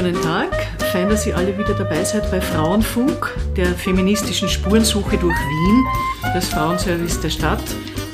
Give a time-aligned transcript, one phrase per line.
[0.00, 0.50] wunderschönen Tag.
[0.92, 5.86] Fein, dass ihr alle wieder dabei seid bei Frauenfunk, der feministischen Spurensuche durch Wien,
[6.34, 7.62] des Frauenservice der Stadt,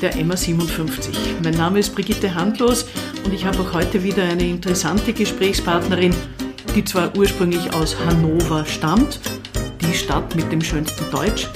[0.01, 1.17] der Emma 57.
[1.43, 2.85] Mein Name ist Brigitte Handlos
[3.23, 6.13] und ich habe auch heute wieder eine interessante Gesprächspartnerin,
[6.75, 9.21] die zwar ursprünglich aus Hannover stammt,
[9.81, 11.47] die Stadt mit dem schönsten Deutsch,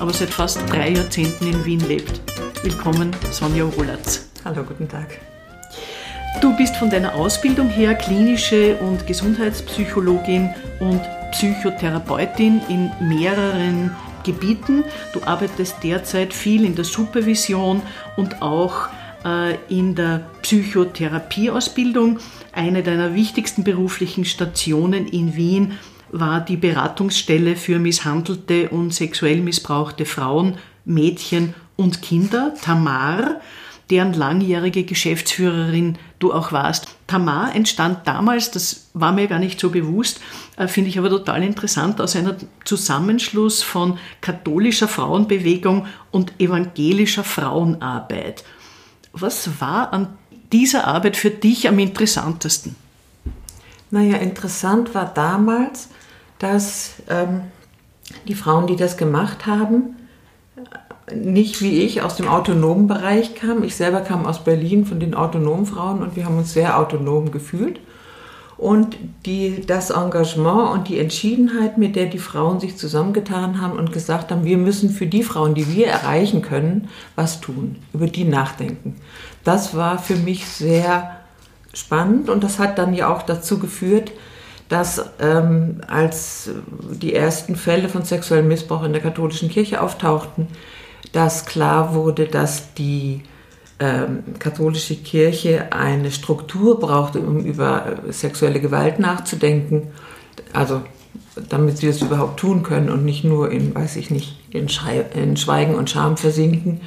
[0.00, 2.20] aber seit fast drei Jahrzehnten in Wien lebt.
[2.62, 4.26] Willkommen, Sonja Rolatz.
[4.44, 5.18] Hallo, guten Tag.
[6.40, 10.50] Du bist von deiner Ausbildung her klinische und Gesundheitspsychologin
[10.80, 11.00] und
[11.32, 13.90] Psychotherapeutin in mehreren
[14.22, 14.84] Gebieten.
[15.14, 17.80] Du arbeitest derzeit viel in der Supervision
[18.16, 18.88] und auch
[19.24, 22.18] äh, in der Psychotherapieausbildung.
[22.52, 25.78] Eine deiner wichtigsten beruflichen Stationen in Wien
[26.10, 33.40] war die Beratungsstelle für misshandelte und sexuell missbrauchte Frauen, Mädchen und Kinder, Tamar
[33.90, 36.88] deren langjährige Geschäftsführerin du auch warst.
[37.06, 40.20] Tamar entstand damals, das war mir gar nicht so bewusst,
[40.56, 48.44] äh, finde ich aber total interessant, aus einem Zusammenschluss von katholischer Frauenbewegung und evangelischer Frauenarbeit.
[49.12, 50.08] Was war an
[50.52, 52.74] dieser Arbeit für dich am interessantesten?
[53.90, 55.88] Naja, interessant war damals,
[56.38, 57.42] dass ähm,
[58.26, 59.96] die Frauen, die das gemacht haben,
[61.14, 63.62] nicht wie ich aus dem autonomen Bereich kam.
[63.62, 67.30] Ich selber kam aus Berlin von den autonomen Frauen und wir haben uns sehr autonom
[67.30, 67.80] gefühlt.
[68.58, 73.92] Und die, das Engagement und die Entschiedenheit, mit der die Frauen sich zusammengetan haben und
[73.92, 78.24] gesagt haben, wir müssen für die Frauen, die wir erreichen können, was tun, über die
[78.24, 78.96] nachdenken.
[79.44, 81.16] Das war für mich sehr
[81.74, 84.12] spannend und das hat dann ja auch dazu geführt,
[84.70, 90.48] dass ähm, als die ersten Fälle von sexuellem Missbrauch in der katholischen Kirche auftauchten,
[91.12, 93.22] dass klar wurde, dass die
[93.78, 99.88] ähm, katholische Kirche eine Struktur braucht, um über sexuelle Gewalt nachzudenken.
[100.52, 100.82] Also
[101.48, 104.68] damit sie es überhaupt tun können und nicht nur in, weiß ich nicht, in,
[105.14, 106.80] in Schweigen und Scham versinken,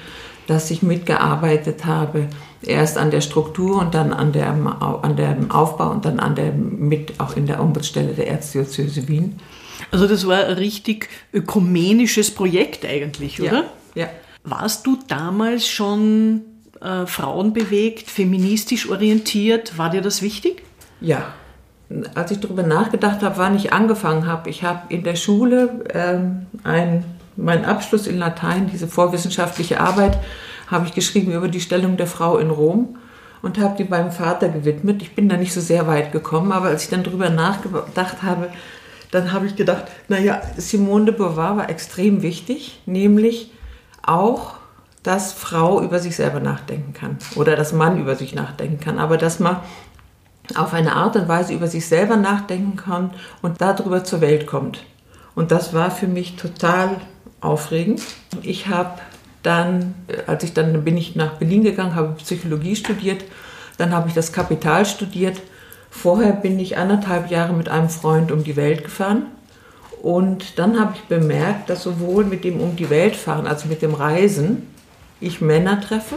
[0.47, 2.27] dass ich mitgearbeitet habe,
[2.63, 6.51] erst an der Struktur und dann an, der, an dem Aufbau und dann an der,
[6.51, 9.39] mit auch in der Ombudsstelle der Erzdiözese Wien.
[9.91, 13.53] Also das war ein richtig ökumenisches Projekt eigentlich, oder?
[13.53, 13.63] Ja.
[13.95, 14.07] Ja.
[14.43, 16.41] Warst du damals schon
[16.81, 19.77] äh, frauenbewegt, feministisch orientiert?
[19.77, 20.63] War dir das wichtig?
[21.01, 21.33] Ja.
[22.13, 26.45] Als ich darüber nachgedacht habe, wann ich angefangen habe, ich habe in der Schule ähm,
[26.63, 27.03] ein,
[27.35, 30.19] meinen Abschluss in Latein, diese vorwissenschaftliche Arbeit,
[30.67, 32.97] habe ich geschrieben über die Stellung der Frau in Rom
[33.41, 35.01] und habe die meinem Vater gewidmet.
[35.01, 38.49] Ich bin da nicht so sehr weit gekommen, aber als ich dann darüber nachgedacht habe,
[39.11, 43.51] dann habe ich gedacht, naja, Simone de Beauvoir war extrem wichtig, nämlich
[44.09, 44.55] auch,
[45.03, 49.17] dass Frau über sich selber nachdenken kann oder dass Mann über sich nachdenken kann, aber
[49.17, 49.57] dass man
[50.55, 53.11] auf eine Art und Weise über sich selber nachdenken kann
[53.41, 54.83] und darüber zur Welt kommt.
[55.35, 56.97] Und das war für mich total
[57.39, 58.01] aufregend.
[58.41, 58.99] Ich habe
[59.43, 59.93] dann,
[60.27, 63.23] als ich dann bin ich nach Berlin gegangen, habe Psychologie studiert,
[63.77, 65.39] dann habe ich das Kapital studiert.
[65.91, 69.27] Vorher bin ich anderthalb Jahre mit einem Freund um die Welt gefahren
[70.01, 73.81] und dann habe ich bemerkt, dass sowohl mit dem um die Welt fahren, also mit
[73.81, 74.67] dem Reisen,
[75.19, 76.15] ich Männer treffe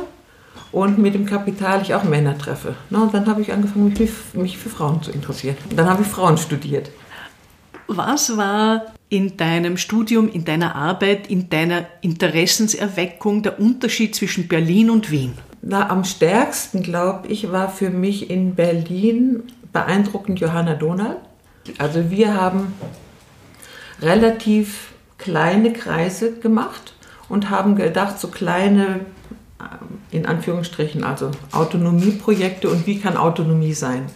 [0.71, 2.75] und mit dem Kapital ich auch Männer treffe.
[2.91, 5.57] Na, und dann habe ich angefangen, mich, mich für Frauen zu interessieren.
[5.69, 6.91] Und dann habe ich Frauen studiert.
[7.89, 14.89] Was war in deinem Studium, in deiner Arbeit, in deiner Interessenserweckung der Unterschied zwischen Berlin
[14.91, 15.35] und Wien?
[15.61, 19.43] Na, am stärksten, glaube ich, war für mich in Berlin
[19.73, 21.19] beeindruckend Johanna Donald.
[21.79, 22.75] Also wir haben
[24.03, 26.95] relativ kleine Kreise gemacht
[27.29, 29.01] und haben gedacht, so kleine,
[29.59, 34.07] äh, in Anführungsstrichen, also Autonomieprojekte und wie kann Autonomie sein.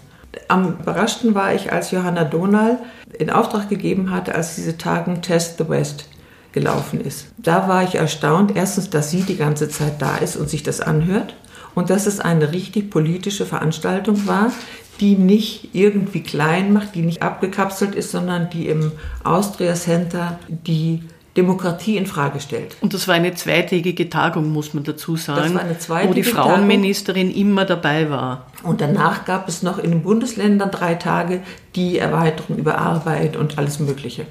[0.48, 2.78] Am überraschten war ich, als Johanna Donal
[3.18, 6.08] in Auftrag gegeben hatte, als diese Tagen Test the West
[6.52, 7.28] gelaufen ist.
[7.38, 10.80] Da war ich erstaunt, erstens, dass sie die ganze Zeit da ist und sich das
[10.80, 11.34] anhört
[11.76, 14.50] und dass es eine richtig politische Veranstaltung war,
[14.98, 18.92] die nicht irgendwie klein macht, die nicht abgekapselt ist, sondern die im
[19.22, 21.02] Austria Center die
[21.36, 22.78] Demokratie in Frage stellt.
[22.80, 26.14] Und das war eine zweitägige Tagung, muss man dazu sagen, das war eine zweitägige wo
[26.14, 27.42] die Frauenministerin Tagung.
[27.42, 28.46] immer dabei war.
[28.62, 31.42] Und danach gab es noch in den Bundesländern drei Tage
[31.74, 34.24] die Erweiterung über Arbeit und alles Mögliche.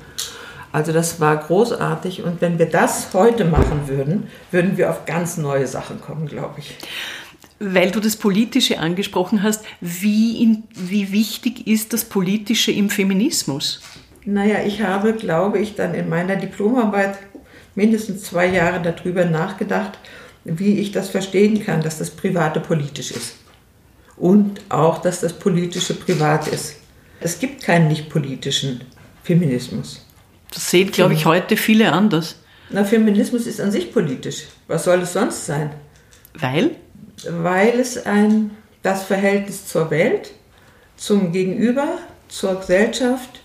[0.71, 5.37] Also das war großartig und wenn wir das heute machen würden, würden wir auf ganz
[5.37, 6.75] neue Sachen kommen, glaube ich.
[7.59, 13.81] Weil du das Politische angesprochen hast, wie, in, wie wichtig ist das Politische im Feminismus?
[14.25, 17.17] Naja, ich habe, glaube ich, dann in meiner Diplomarbeit
[17.75, 19.97] mindestens zwei Jahre darüber nachgedacht,
[20.43, 23.35] wie ich das verstehen kann, dass das Private politisch ist.
[24.17, 26.77] Und auch, dass das Politische privat ist.
[27.19, 28.81] Es gibt keinen nicht politischen
[29.23, 30.05] Feminismus.
[30.53, 32.37] Das sehen, glaube ich, heute viele anders.
[32.69, 34.43] Na, Feminismus ist an sich politisch.
[34.67, 35.71] Was soll es sonst sein?
[36.33, 36.75] Weil?
[37.29, 38.51] Weil es ein,
[38.83, 40.31] das Verhältnis zur Welt,
[40.97, 41.97] zum Gegenüber,
[42.27, 43.41] zur Gesellschaft,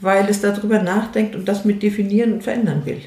[0.00, 3.02] weil es darüber nachdenkt und das mit definieren und verändern will.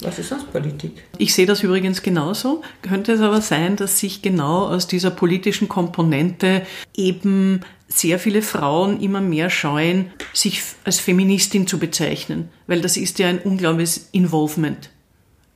[0.00, 1.02] Was ist sonst Politik?
[1.18, 2.62] Ich sehe das übrigens genauso.
[2.82, 6.62] Könnte es aber sein, dass sich genau aus dieser politischen Komponente
[6.94, 13.18] eben sehr viele Frauen immer mehr scheuen, sich als Feministin zu bezeichnen, weil das ist
[13.18, 14.90] ja ein unglaubliches Involvement.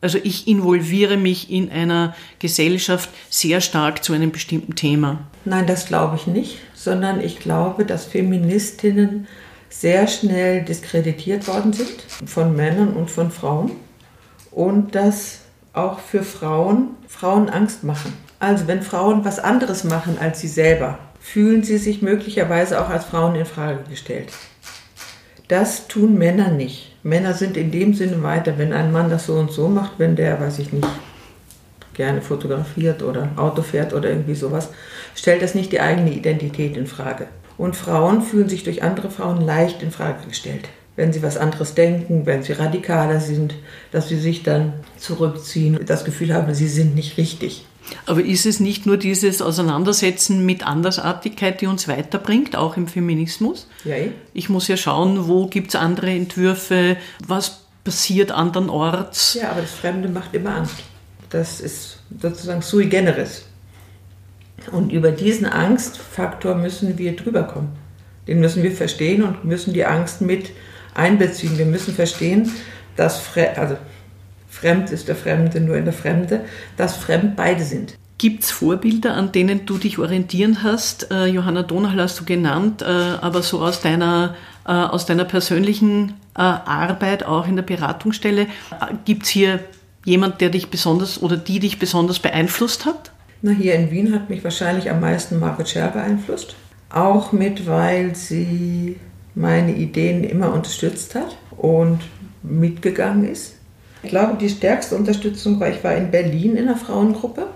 [0.03, 5.21] Also ich involviere mich in einer Gesellschaft sehr stark zu einem bestimmten Thema.
[5.45, 9.29] Nein, das glaube ich nicht, sondern ich glaube, dass Feministinnen
[9.71, 13.71] sehr schnell diskreditiert worden sind von Männern und von Frauen
[14.51, 15.39] und dass
[15.73, 18.13] auch für Frauen Frauen Angst machen.
[18.41, 23.05] Also wenn Frauen was anderes machen als sie selber, fühlen sie sich möglicherweise auch als
[23.05, 24.33] Frauen in Frage gestellt.
[25.47, 26.92] Das tun Männer nicht.
[27.03, 30.15] Männer sind in dem Sinne weiter, wenn ein Mann das so und so macht, wenn
[30.15, 30.89] der, weiß ich nicht,
[31.95, 34.69] gerne fotografiert oder Auto fährt oder irgendwie sowas,
[35.15, 37.27] stellt das nicht die eigene Identität in Frage.
[37.59, 40.69] Und Frauen fühlen sich durch andere Frauen leicht in Frage gestellt.
[40.95, 43.55] Wenn sie was anderes denken, wenn sie radikaler sind,
[43.91, 47.67] dass sie sich dann zurückziehen, das Gefühl haben, sie sind nicht richtig.
[48.07, 53.69] Aber ist es nicht nur dieses Auseinandersetzen mit Andersartigkeit, die uns weiterbringt, auch im Feminismus?
[53.85, 54.13] Ja, eh.
[54.33, 56.97] Ich muss ja schauen, wo gibt es andere Entwürfe,
[57.27, 59.35] was passiert andernorts.
[59.35, 60.77] Ja, aber das Fremde macht immer Angst.
[61.31, 63.47] Das ist sozusagen sui generis.
[64.71, 67.73] Und über diesen Angstfaktor müssen wir drüber kommen.
[68.29, 70.51] Den müssen wir verstehen und müssen die Angst mit
[70.95, 71.59] einbeziehen.
[71.59, 72.53] Wir müssen verstehen,
[72.95, 73.77] dass Fre also
[74.63, 76.41] fremd ist der Fremde nur in der Fremde,
[76.77, 77.99] dass fremd beide sind.
[78.19, 81.11] Gibt es Vorbilder, an denen du dich orientieren hast?
[81.11, 86.15] Äh, Johanna Donal hast du genannt, äh, aber so aus deiner, äh, aus deiner persönlichen
[86.37, 88.47] äh, Arbeit, auch in der Beratungsstelle, äh,
[89.05, 89.59] gibt es hier
[90.05, 93.11] jemand, der dich besonders oder die dich besonders beeinflusst hat?
[93.43, 96.55] Na, hier in Wien hat mich wahrscheinlich am meisten Margaret Scher beeinflusst.
[96.91, 98.97] Auch mit, weil sie
[99.35, 101.99] meine Ideen immer unterstützt hat und
[102.45, 103.57] mitgegangen ist.
[104.03, 107.47] Ich glaube, die stärkste Unterstützung war, ich war in Berlin in einer Frauengruppe.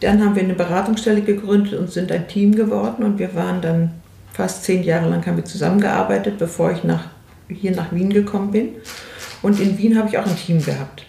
[0.00, 3.90] Dann haben wir eine Beratungsstelle gegründet und sind ein Team geworden und wir waren dann
[4.32, 7.08] fast zehn Jahre lang haben wir zusammengearbeitet, bevor ich nach,
[7.48, 8.68] hier nach Wien gekommen bin.
[9.42, 11.04] Und in Wien habe ich auch ein Team gehabt.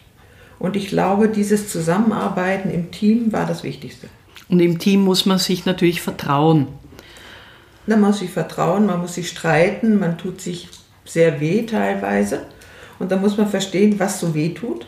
[0.58, 4.08] Und ich glaube, dieses Zusammenarbeiten im Team war das Wichtigste.
[4.50, 6.68] Und im Team muss man sich natürlich vertrauen.
[7.86, 10.68] Man muss sich vertrauen, man muss sich streiten, man tut sich
[11.06, 12.42] sehr weh teilweise.
[13.00, 14.86] Und da muss man verstehen, was so weh tut.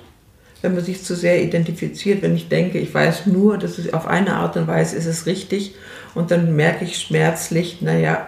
[0.61, 4.05] Wenn man sich zu sehr identifiziert, wenn ich denke, ich weiß nur, dass es auf
[4.05, 5.73] eine Art und Weise ist es richtig
[6.13, 8.27] und dann merke ich schmerzlich, naja,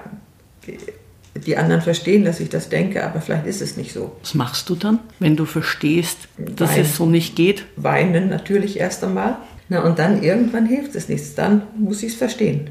[1.36, 4.16] die anderen verstehen, dass ich das denke, aber vielleicht ist es nicht so.
[4.22, 6.82] Was machst du dann, wenn du verstehst, dass Weinen.
[6.82, 7.66] es so nicht geht?
[7.76, 9.38] Weinen natürlich erst einmal.
[9.70, 11.36] Na, und dann irgendwann hilft es nichts.
[11.36, 12.70] Dann muss ich es verstehen.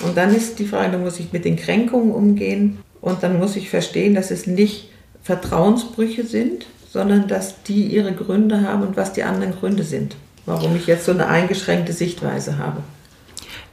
[0.00, 3.56] Und dann ist die Frage, dann muss ich mit den Kränkungen umgehen und dann muss
[3.56, 4.90] ich verstehen, dass es nicht
[5.28, 10.16] Vertrauensbrüche sind, sondern dass die ihre Gründe haben und was die anderen Gründe sind,
[10.46, 12.82] warum ich jetzt so eine eingeschränkte Sichtweise habe.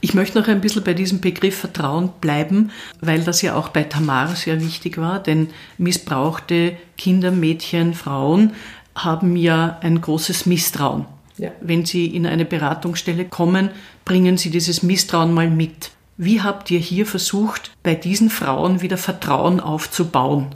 [0.02, 3.84] Ich möchte noch ein bisschen bei diesem Begriff Vertrauen bleiben, weil das ja auch bei
[3.84, 8.52] Tamar sehr wichtig war, denn missbrauchte Kinder, Mädchen, Frauen
[8.94, 11.06] haben ja ein großes Misstrauen.
[11.38, 11.52] Ja.
[11.62, 13.70] Wenn sie in eine Beratungsstelle kommen,
[14.04, 15.90] bringen sie dieses Misstrauen mal mit.
[16.18, 20.48] Wie habt ihr hier versucht, bei diesen Frauen wieder Vertrauen aufzubauen?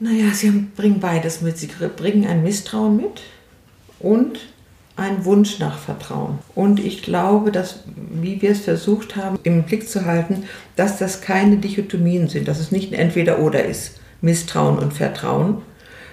[0.00, 1.58] Naja, sie bringen beides mit.
[1.58, 3.22] Sie bringen ein Misstrauen mit
[3.98, 4.38] und
[4.96, 6.38] einen Wunsch nach Vertrauen.
[6.54, 10.44] Und ich glaube, dass, wie wir es versucht haben, im Blick zu halten,
[10.76, 15.62] dass das keine Dichotomien sind, dass es nicht ein Entweder-Oder ist, Misstrauen und Vertrauen,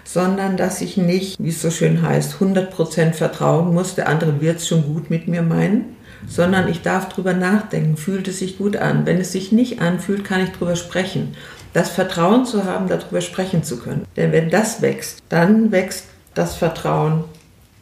[0.04, 4.58] sondern dass ich nicht, wie es so schön heißt, 100% vertrauen muss, der andere wird
[4.58, 5.96] es schon gut mit mir meinen,
[6.28, 9.08] sondern ich darf drüber nachdenken, fühlt es sich gut an.
[9.08, 11.36] Wenn es sich nicht anfühlt, kann ich drüber sprechen
[11.76, 14.06] das Vertrauen zu haben, darüber sprechen zu können.
[14.16, 17.26] Denn wenn das wächst, dann wächst das Vertrauen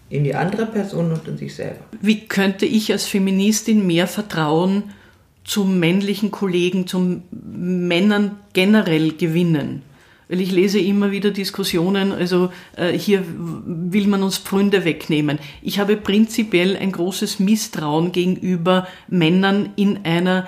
[0.09, 1.79] in die andere Person und in sich selber.
[2.01, 4.85] Wie könnte ich als Feministin mehr Vertrauen
[5.43, 9.83] zu männlichen Kollegen, zu Männern generell gewinnen?
[10.27, 15.37] Weil ich lese immer wieder Diskussionen, also äh, hier will man uns Pfründe wegnehmen.
[15.61, 20.47] Ich habe prinzipiell ein großes Misstrauen gegenüber Männern in einer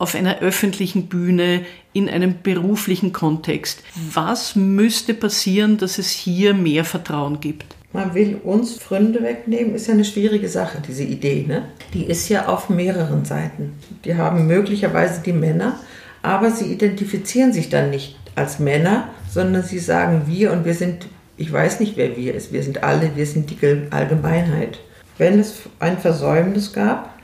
[0.00, 3.82] auf einer öffentlichen Bühne, in einem beruflichen Kontext.
[4.12, 7.76] Was müsste passieren, dass es hier mehr Vertrauen gibt?
[7.92, 11.44] Man will uns Freunde wegnehmen, ist ja eine schwierige Sache, diese Idee.
[11.46, 11.64] Ne?
[11.94, 13.72] Die ist ja auf mehreren Seiten.
[14.04, 15.78] Die haben möglicherweise die Männer
[16.22, 21.06] aber sie identifizieren sich dann nicht als Männer, sondern sie sagen wir und wir sind,
[21.36, 23.58] ich weiß nicht, wer wir ist, wir sind alle, wir sind die
[23.90, 24.78] Allgemeinheit.
[25.18, 27.14] Wenn es ein Versäumnis gab,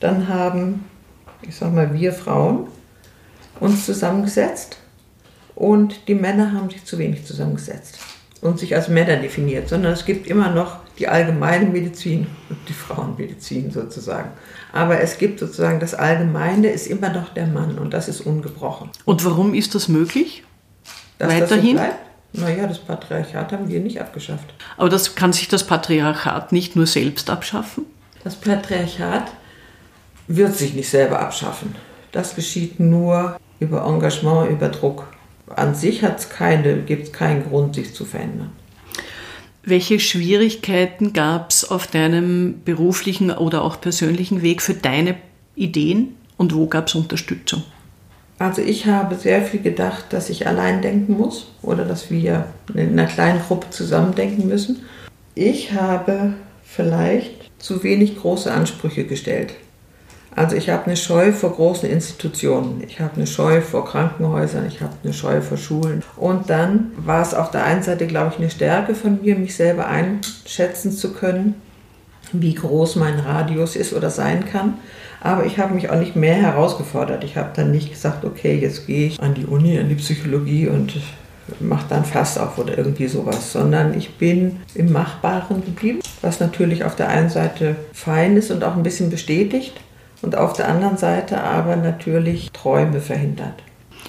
[0.00, 0.84] dann haben,
[1.42, 2.66] ich sag mal, wir Frauen
[3.58, 4.78] uns zusammengesetzt
[5.54, 7.98] und die Männer haben sich zu wenig zusammengesetzt
[8.40, 12.72] und sich als Männer definiert, sondern es gibt immer noch die allgemeine Medizin und die
[12.72, 14.30] Frauenmedizin sozusagen.
[14.72, 18.90] Aber es gibt sozusagen das Allgemeine ist immer noch der Mann und das ist ungebrochen.
[19.04, 20.44] Und warum ist das möglich?
[21.18, 21.76] Dass Weiterhin?
[21.76, 21.92] Das so
[22.32, 24.54] naja, das Patriarchat haben wir nicht abgeschafft.
[24.76, 27.86] Aber das kann sich das Patriarchat nicht nur selbst abschaffen?
[28.22, 29.32] Das Patriarchat
[30.36, 31.74] wird sich nicht selber abschaffen.
[32.12, 35.08] Das geschieht nur über Engagement, über Druck.
[35.48, 38.52] An sich gibt es keinen Grund, sich zu verändern.
[39.62, 45.16] Welche Schwierigkeiten gab es auf deinem beruflichen oder auch persönlichen Weg für deine
[45.54, 47.64] Ideen und wo gab es Unterstützung?
[48.38, 52.98] Also ich habe sehr viel gedacht, dass ich allein denken muss oder dass wir in
[52.98, 54.80] einer kleinen Gruppe zusammen denken müssen.
[55.34, 56.34] Ich habe
[56.64, 59.54] vielleicht zu wenig große Ansprüche gestellt.
[60.34, 64.80] Also ich habe eine Scheu vor großen Institutionen, ich habe eine Scheu vor Krankenhäusern, ich
[64.80, 66.02] habe eine Scheu vor Schulen.
[66.16, 69.56] Und dann war es auf der einen Seite, glaube ich, eine Stärke von mir, mich
[69.56, 71.56] selber einschätzen zu können,
[72.32, 74.74] wie groß mein Radius ist oder sein kann.
[75.20, 77.24] Aber ich habe mich auch nicht mehr herausgefordert.
[77.24, 80.68] Ich habe dann nicht gesagt, okay, jetzt gehe ich an die Uni, an die Psychologie
[80.68, 80.94] und
[81.58, 86.84] mache dann Fass auf oder irgendwie sowas, sondern ich bin im Machbaren geblieben, was natürlich
[86.84, 89.74] auf der einen Seite fein ist und auch ein bisschen bestätigt
[90.22, 93.62] und auf der anderen Seite aber natürlich Träume verhindert.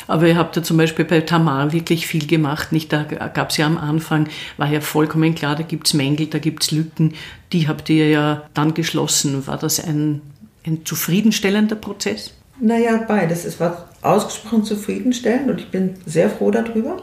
[0.08, 2.72] Aber ihr habt ja zum Beispiel bei Tamar wirklich viel gemacht.
[2.72, 2.92] Nicht?
[2.92, 4.28] Da gab es ja am Anfang,
[4.58, 7.14] war ja vollkommen klar, da gibt es Mängel, da gibt es Lücken.
[7.54, 9.48] Die habt ihr ja dann geschlossen.
[9.48, 10.22] War das ein,
[10.66, 12.34] ein zufriedenstellender Prozess?
[12.60, 13.46] Naja, beides.
[13.46, 16.98] Es war ausgesprochen zufriedenstellend und ich bin sehr froh darüber.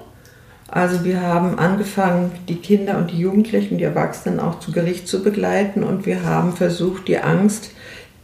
[0.69, 5.23] Also wir haben angefangen, die Kinder und die Jugendlichen, die Erwachsenen auch zu Gericht zu
[5.23, 7.71] begleiten und wir haben versucht, die Angst,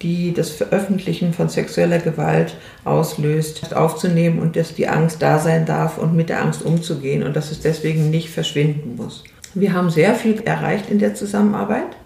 [0.02, 5.98] die das Veröffentlichen von sexueller Gewalt auslöst, aufzunehmen und dass die Angst da sein darf
[5.98, 9.24] und mit der Angst umzugehen und dass es deswegen nicht verschwinden muss.
[9.54, 11.96] Wir haben sehr viel erreicht in der Zusammenarbeit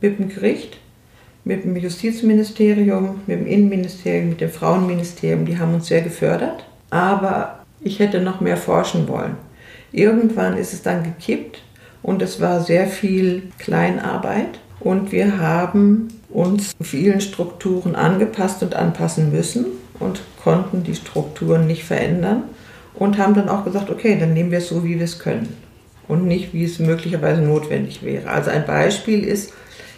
[0.00, 0.78] mit dem Gericht,
[1.44, 5.44] mit dem Justizministerium, mit dem Innenministerium, mit dem Frauenministerium.
[5.44, 9.36] Die haben uns sehr gefördert, aber ich hätte noch mehr forschen wollen.
[9.92, 11.62] Irgendwann ist es dann gekippt
[12.02, 19.32] und es war sehr viel Kleinarbeit und wir haben uns vielen Strukturen angepasst und anpassen
[19.32, 19.66] müssen
[19.98, 22.44] und konnten die Strukturen nicht verändern
[22.94, 25.56] und haben dann auch gesagt, okay, dann nehmen wir es so, wie wir es können
[26.06, 28.28] und nicht, wie es möglicherweise notwendig wäre.
[28.28, 29.52] Also ein Beispiel ist,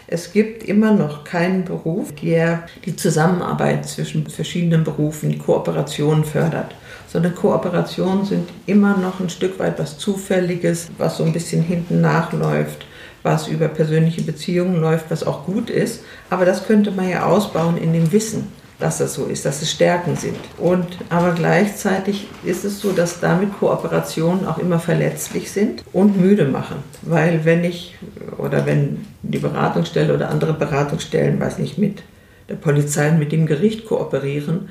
[0.06, 6.76] es gibt immer noch keinen Beruf, der die Zusammenarbeit zwischen verschiedenen Berufen, die Kooperation fördert,
[7.08, 12.00] sondern Kooperationen sind immer noch ein Stück weit was Zufälliges, was so ein bisschen hinten
[12.00, 12.86] nachläuft
[13.26, 16.04] was über persönliche Beziehungen läuft, was auch gut ist.
[16.30, 18.46] Aber das könnte man ja ausbauen in dem Wissen,
[18.78, 20.38] dass das so ist, dass es Stärken sind.
[20.58, 26.44] Und aber gleichzeitig ist es so, dass damit Kooperationen auch immer verletzlich sind und müde
[26.44, 26.76] machen.
[27.02, 27.96] Weil wenn ich
[28.38, 32.04] oder wenn die Beratungsstelle oder andere Beratungsstellen, weiß nicht, mit
[32.48, 34.68] der Polizei und mit dem Gericht kooperieren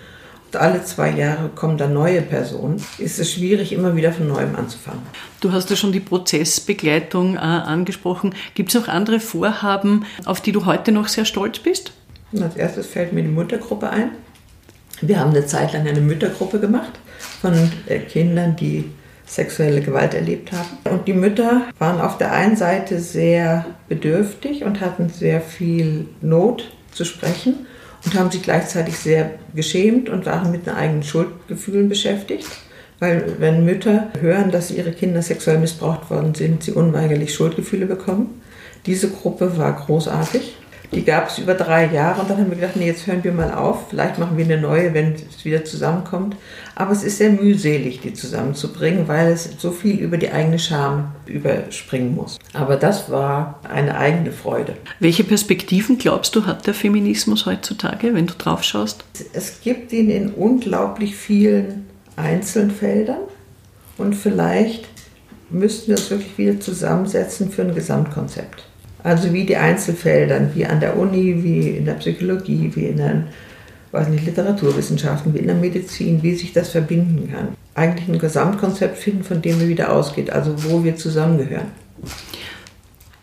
[0.55, 5.01] alle zwei Jahre kommen dann neue Personen, ist es schwierig, immer wieder von neuem anzufangen.
[5.41, 8.33] Du hast ja schon die Prozessbegleitung äh, angesprochen.
[8.53, 11.93] Gibt es noch andere Vorhaben, auf die du heute noch sehr stolz bist?
[12.31, 14.11] Und als erstes fällt mir die Muttergruppe ein.
[15.01, 16.93] Wir haben eine Zeit lang eine Müttergruppe gemacht
[17.41, 17.53] von
[17.87, 18.85] äh, Kindern, die
[19.25, 20.77] sexuelle Gewalt erlebt haben.
[20.89, 26.71] Und die Mütter waren auf der einen Seite sehr bedürftig und hatten sehr viel Not
[26.91, 27.65] zu sprechen
[28.05, 32.47] und haben sich gleichzeitig sehr geschämt und waren mit den eigenen Schuldgefühlen beschäftigt.
[32.99, 38.41] Weil wenn Mütter hören, dass ihre Kinder sexuell missbraucht worden sind, sie unweigerlich Schuldgefühle bekommen.
[38.85, 40.55] Diese Gruppe war großartig.
[40.95, 43.33] Die gab es über drei Jahre und dann haben wir gedacht, nee, jetzt hören wir
[43.33, 43.89] mal auf.
[43.89, 46.37] Vielleicht machen wir eine neue, wenn es wieder zusammenkommt.
[46.73, 51.11] Aber es ist sehr mühselig, die zusammenzubringen, weil es so viel über die eigene Scham
[51.25, 52.37] überspringen muss.
[52.53, 54.77] Aber das war eine eigene Freude.
[55.01, 59.03] Welche Perspektiven glaubst du hat der Feminismus heutzutage, wenn du drauf schaust?
[59.33, 63.19] Es gibt ihn in unglaublich vielen Einzelfeldern
[63.97, 64.87] und vielleicht
[65.49, 68.63] müssten wir uns wirklich wieder zusammensetzen für ein Gesamtkonzept.
[69.05, 73.23] Also wie die Einzelfelder, wie an der Uni, wie in der Psychologie, wie in den
[73.91, 77.49] weiß nicht, Literaturwissenschaften, wie in der Medizin, wie sich das verbinden kann.
[77.75, 81.67] Eigentlich ein Gesamtkonzept finden, von dem wir wieder ausgeht, also wo wir zusammengehören.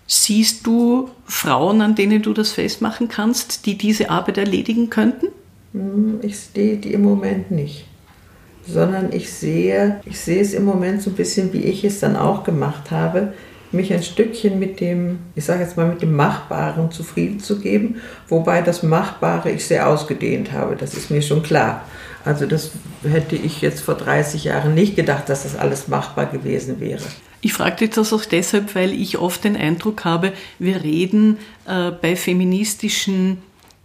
[0.07, 5.27] Siehst du Frauen, an denen du das festmachen kannst, die diese Arbeit erledigen könnten?
[5.73, 7.87] Hm, ich sehe die im Moment nicht.
[8.67, 12.17] sondern ich sehe, ich sehe es im Moment so ein bisschen, wie ich es dann
[12.17, 13.33] auch gemacht habe,
[13.73, 18.01] mich ein Stückchen mit dem, ich sage jetzt mal, mit dem Machbaren zufrieden zu geben,
[18.29, 21.85] wobei das Machbare ich sehr ausgedehnt habe, das ist mir schon klar.
[22.25, 22.71] Also das
[23.03, 27.03] hätte ich jetzt vor 30 Jahren nicht gedacht, dass das alles machbar gewesen wäre.
[27.41, 31.91] Ich frage dich das auch deshalb, weil ich oft den Eindruck habe, wir reden äh,
[31.91, 33.39] bei feministischen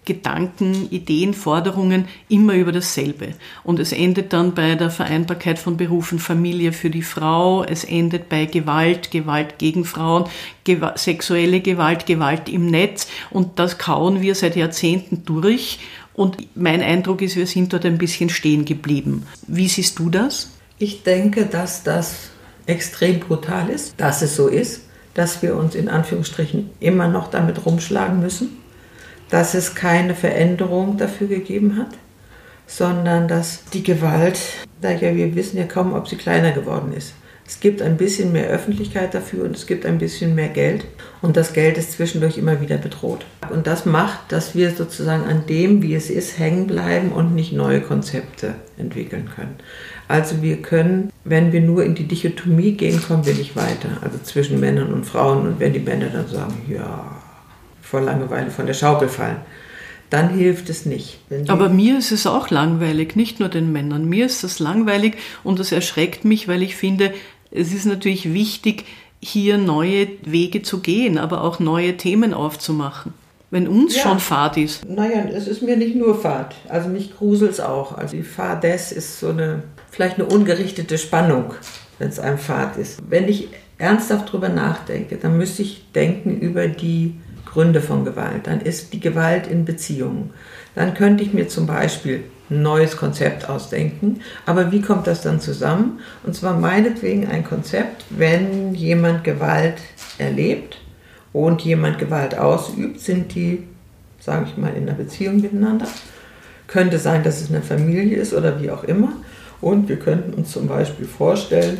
[0.07, 3.33] Gedanken, Ideen, Forderungen immer über dasselbe.
[3.63, 7.83] Und es endet dann bei der Vereinbarkeit von Beruf und Familie für die Frau, es
[7.83, 10.23] endet bei Gewalt, Gewalt gegen Frauen,
[10.63, 15.79] Gew sexuelle Gewalt, Gewalt im Netz und das kauen wir seit Jahrzehnten durch.
[16.13, 19.27] Und mein Eindruck ist, wir sind dort ein bisschen stehen geblieben.
[19.45, 20.51] Wie siehst du das?
[20.79, 22.29] Ich denke, dass das
[22.65, 24.83] extrem brutal ist, dass es so ist,
[25.13, 28.57] dass wir uns in Anführungsstrichen immer noch damit rumschlagen müssen
[29.29, 31.89] dass es keine Veränderung dafür gegeben hat,
[32.65, 34.39] sondern dass die Gewalt,
[34.81, 37.13] da ja wir wissen ja kaum, ob sie kleiner geworden ist.
[37.47, 40.85] Es gibt ein bisschen mehr Öffentlichkeit dafür und es gibt ein bisschen mehr Geld
[41.21, 43.25] und das Geld ist zwischendurch immer wieder bedroht.
[43.49, 47.53] Und das macht, dass wir sozusagen an dem, wie es ist, hängen bleiben und nicht
[47.53, 49.55] neue Konzepte entwickeln können.
[50.09, 53.89] Also wir können, wenn wir nur in die Dichotomie gehen, kommen wir nicht weiter.
[54.01, 57.17] Also zwischen Männern und Frauen und wenn die Männer dann sagen, ja,
[57.89, 59.37] vor Langeweile von der Schaukel fallen.
[60.09, 61.19] Dann hilft es nicht.
[61.47, 64.07] Aber mir ist es auch langweilig, nicht nur den Männern.
[64.07, 67.13] Mir ist das langweilig und das erschreckt mich, weil ich finde,
[67.51, 68.85] es ist natürlich wichtig,
[69.19, 73.13] hier neue Wege zu gehen, aber auch neue Themen aufzumachen.
[73.49, 74.03] Wenn uns ja.
[74.03, 74.87] schon Fahrt ist.
[74.87, 76.55] Naja, es ist mir nicht nur Fahrt.
[76.67, 77.97] Also mich gruselt es auch.
[77.97, 81.53] Also die Fahrdess ist so eine, vielleicht eine ungerichtete Spannung,
[81.97, 82.99] wenn es einem Fahrt ist.
[83.09, 87.15] Wenn ich ernsthaft darüber nachdenke, dann müsste ich denken über die
[87.57, 90.29] Gründe von Gewalt, dann ist die Gewalt in Beziehungen.
[90.75, 94.21] Dann könnte ich mir zum Beispiel ein neues Konzept ausdenken.
[94.45, 95.99] Aber wie kommt das dann zusammen?
[96.23, 99.79] Und zwar meinetwegen ein Konzept, wenn jemand Gewalt
[100.19, 100.77] erlebt
[101.33, 103.63] und jemand Gewalt ausübt, sind die,
[104.19, 105.87] sage ich mal, in einer Beziehung miteinander.
[106.67, 109.13] Könnte sein, dass es eine Familie ist oder wie auch immer.
[109.61, 111.79] Und wir könnten uns zum Beispiel vorstellen,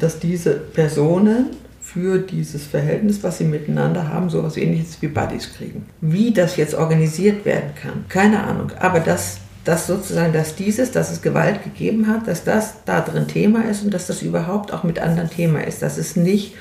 [0.00, 1.50] dass diese Personen
[1.84, 5.86] für dieses Verhältnis, was sie miteinander haben, so etwas ähnliches wie Buddies kriegen.
[6.00, 8.72] Wie das jetzt organisiert werden kann, keine Ahnung.
[8.80, 13.28] Aber dass, dass sozusagen, dass dieses, dass es Gewalt gegeben hat, dass das da drin
[13.28, 15.82] Thema ist und dass das überhaupt auch mit anderen Thema ist.
[15.82, 16.54] Dass es nicht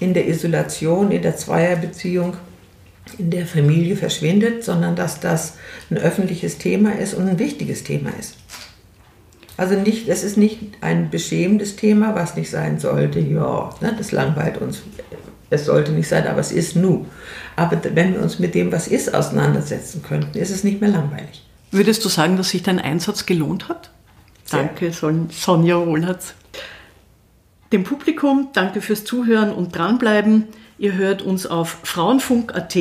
[0.00, 2.38] in der Isolation, in der Zweierbeziehung,
[3.18, 5.54] in der Familie verschwindet, sondern dass das
[5.90, 8.36] ein öffentliches Thema ist und ein wichtiges Thema ist.
[9.56, 13.20] Also nicht, es ist nicht ein beschämendes Thema, was nicht sein sollte.
[13.20, 14.82] Ja, ne, das langweilt uns.
[15.50, 17.06] Es sollte nicht sein, aber es ist nu.
[17.56, 21.44] Aber wenn wir uns mit dem, was ist, auseinandersetzen könnten, ist es nicht mehr langweilig.
[21.72, 23.90] Würdest du sagen, dass sich dein Einsatz gelohnt hat?
[24.44, 24.64] Sehr.
[24.64, 26.34] Danke, Sonja Wohlatz.
[27.72, 30.46] Dem Publikum danke fürs Zuhören und dranbleiben.
[30.78, 32.76] Ihr hört uns auf frauenfunk.at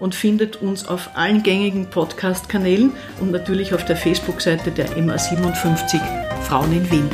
[0.00, 6.00] und findet uns auf allen gängigen Podcast-Kanälen und natürlich auf der Facebook-Seite der MA57
[6.42, 7.10] Frauen in Wien.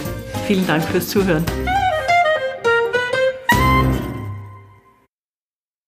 [0.46, 1.44] Vielen Dank fürs Zuhören.